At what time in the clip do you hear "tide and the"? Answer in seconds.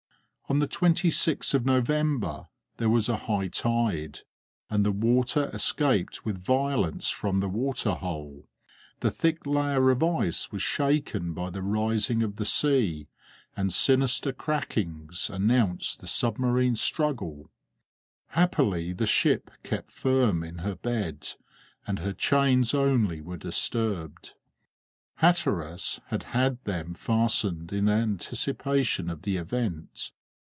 3.47-4.91